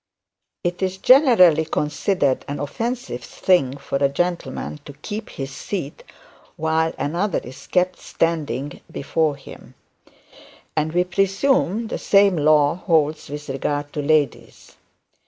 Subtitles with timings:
[0.63, 6.03] It is generally considered an offensive thing for a gentleman to keep his seat
[6.55, 9.75] while another is kept standing before him,
[10.75, 14.75] and we presume the same law holds with regard to ladies.